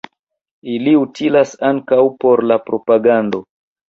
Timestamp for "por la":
2.23-2.57